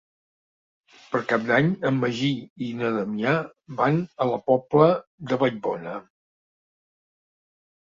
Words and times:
Per 1.09 1.19
Cap 1.31 1.43
d'Any 1.49 1.67
en 1.89 1.99
Magí 2.05 2.29
i 2.69 2.71
na 2.79 2.89
Damià 2.97 3.35
van 3.83 4.01
a 4.27 4.29
la 4.31 4.41
Pobla 4.49 4.89
de 5.35 5.41
Vallbona. 5.45 5.97